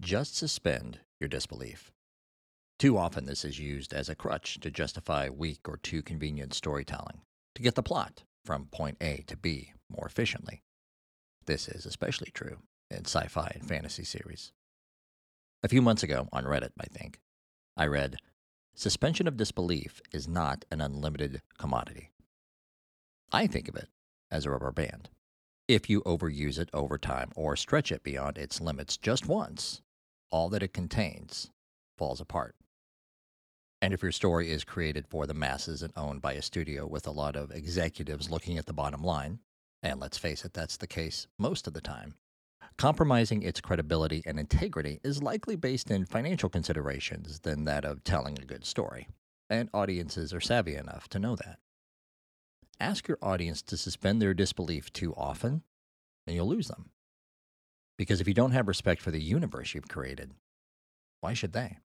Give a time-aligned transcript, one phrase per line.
[0.00, 1.90] just suspend your disbelief.
[2.78, 7.22] Too often, this is used as a crutch to justify weak or too convenient storytelling,
[7.56, 10.62] to get the plot from point A to B more efficiently.
[11.46, 12.58] This is especially true
[12.90, 14.52] in sci fi and fantasy series.
[15.62, 17.18] A few months ago, on Reddit, I think,
[17.76, 18.18] I read
[18.76, 22.12] Suspension of disbelief is not an unlimited commodity.
[23.32, 23.88] I think of it
[24.30, 25.10] as a rubber band.
[25.66, 29.82] If you overuse it over time or stretch it beyond its limits just once,
[30.30, 31.50] all that it contains
[31.96, 32.54] falls apart.
[33.80, 37.06] And if your story is created for the masses and owned by a studio with
[37.06, 39.38] a lot of executives looking at the bottom line,
[39.82, 42.14] and let's face it, that's the case most of the time,
[42.76, 48.38] compromising its credibility and integrity is likely based in financial considerations than that of telling
[48.38, 49.08] a good story.
[49.48, 51.58] And audiences are savvy enough to know that.
[52.80, 55.62] Ask your audience to suspend their disbelief too often,
[56.26, 56.90] and you'll lose them.
[57.98, 60.32] Because if you don't have respect for the universe you've created,
[61.20, 61.78] why should they?